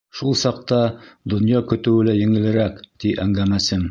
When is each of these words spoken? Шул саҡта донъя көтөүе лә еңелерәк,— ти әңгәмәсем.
Шул 0.19 0.31
саҡта 0.43 0.79
донъя 1.33 1.61
көтөүе 1.73 2.07
лә 2.09 2.17
еңелерәк,— 2.23 2.83
ти 3.05 3.15
әңгәмәсем. 3.27 3.89